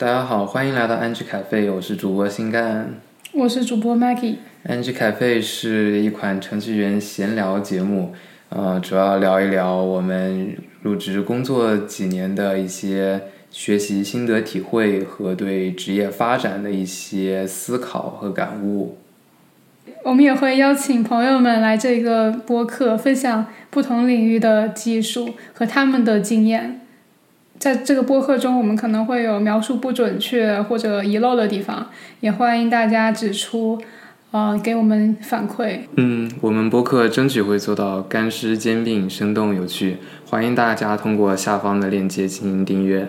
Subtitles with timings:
[0.00, 2.94] 大家好，欢迎来到安居咖啡，我是主播新干。
[3.34, 4.36] 我是主播 Maggie。
[4.62, 8.14] 安居咖啡是一款程序员闲聊节目，
[8.48, 18.96] 呃，主要聊一聊我们入职工作几年的一些学习心得体会和对职业发展的一些思考和感悟。
[20.02, 26.80] 我们也会邀请朋友们来这个播客，分享不同领域的技术和他们的经验。
[27.60, 31.90] 在这个播客中，我们可能会有描述不准确或者遗漏的地方，
[32.20, 33.78] 也欢迎大家指出，
[34.30, 35.80] 呃，给我们反馈。
[35.96, 43.06] 嗯，我们播客争取会做到干湿兼并、生动有趣，欢迎大家通过下方的链接进行订阅。